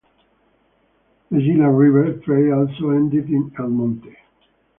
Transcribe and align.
The 1.29 1.37
Gila 1.39 1.69
River 1.69 2.13
trail 2.25 2.55
also 2.61 2.89
ended 2.89 3.29
in 3.29 3.53
El 3.59 3.69
Monte. 3.69 4.17